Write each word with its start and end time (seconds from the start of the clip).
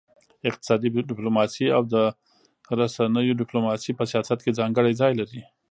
اقتصادي 0.49 0.87
ډيپلوماسي 1.09 1.67
او 1.75 1.81
د 1.93 1.95
رسنيو 2.79 3.37
ډيپلوماسي 3.41 3.91
په 3.95 4.03
سیاست 4.11 4.39
کي 4.45 4.51
ځانګړی 4.59 4.93
ځای 5.01 5.11
لري. 5.19 5.41